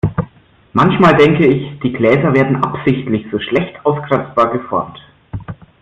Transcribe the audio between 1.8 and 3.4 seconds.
die Gläser werden absichtlich so